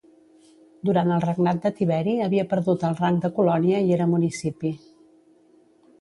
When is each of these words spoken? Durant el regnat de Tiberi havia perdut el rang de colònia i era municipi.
Durant 0.87 1.11
el 1.15 1.21
regnat 1.25 1.59
de 1.67 1.71
Tiberi 1.81 2.15
havia 2.27 2.47
perdut 2.55 2.85
el 2.91 2.97
rang 3.03 3.19
de 3.27 3.33
colònia 3.39 3.85
i 3.91 3.97
era 3.99 4.09
municipi. 4.15 4.77